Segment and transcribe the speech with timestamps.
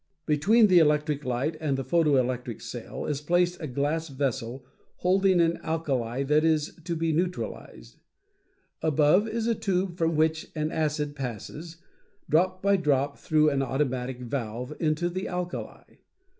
[0.25, 5.39] "Between the electric light and the photo electric cell is placed a glass vessel holding
[5.39, 7.97] an alkali that is to be neutralized.
[8.81, 11.77] Above is a tube from which an acid passes,
[12.27, 15.97] drop by drop, through an automatic valve, into the alkali.